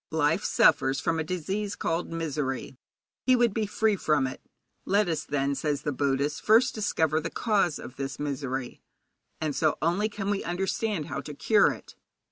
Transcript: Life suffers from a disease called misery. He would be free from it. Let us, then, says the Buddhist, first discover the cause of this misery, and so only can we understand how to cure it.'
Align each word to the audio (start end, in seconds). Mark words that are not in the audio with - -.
Life 0.09 0.43
suffers 0.43 0.99
from 0.99 1.19
a 1.19 1.23
disease 1.23 1.75
called 1.75 2.11
misery. 2.11 2.75
He 3.27 3.35
would 3.35 3.53
be 3.53 3.67
free 3.67 3.95
from 3.95 4.25
it. 4.25 4.41
Let 4.83 5.07
us, 5.07 5.23
then, 5.25 5.53
says 5.53 5.83
the 5.83 5.91
Buddhist, 5.91 6.41
first 6.41 6.73
discover 6.73 7.21
the 7.21 7.29
cause 7.29 7.77
of 7.77 7.97
this 7.97 8.17
misery, 8.17 8.81
and 9.39 9.55
so 9.55 9.77
only 9.79 10.09
can 10.09 10.31
we 10.31 10.43
understand 10.43 11.05
how 11.05 11.21
to 11.21 11.35
cure 11.35 11.71
it.' 11.71 11.93